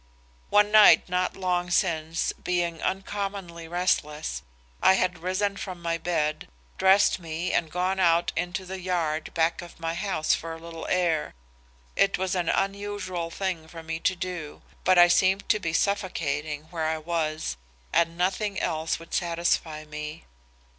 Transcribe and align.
One 0.49 0.71
night 0.71 1.09
not 1.09 1.37
long 1.37 1.69
since, 1.69 2.33
being 2.33 2.81
uncommonly 2.81 3.67
restless, 3.67 4.41
I 4.81 4.93
had 4.95 5.19
risen 5.19 5.57
from 5.57 5.79
my 5.79 5.99
bed, 5.99 6.47
dressed 6.79 7.19
me 7.19 7.53
and 7.53 7.69
gone 7.71 7.99
out 7.99 8.31
into 8.35 8.65
the 8.65 8.79
yard 8.79 9.31
back 9.35 9.61
of 9.61 9.79
my 9.79 9.93
house 9.93 10.33
for 10.33 10.53
a 10.53 10.57
little 10.59 10.87
air. 10.87 11.35
It 11.95 12.17
was 12.17 12.33
an 12.33 12.49
unusual 12.49 13.29
thing 13.29 13.67
for 13.67 13.83
me 13.83 13.99
to 13.99 14.15
do 14.15 14.63
but 14.83 14.97
I 14.97 15.07
seemed 15.07 15.47
to 15.49 15.59
be 15.59 15.71
suffocating 15.71 16.63
where 16.71 16.85
I 16.85 16.97
was, 16.97 17.57
and 17.93 18.17
nothing 18.17 18.59
else 18.59 18.97
would 18.97 19.13
satisfy 19.13 19.85
me. 19.85 20.23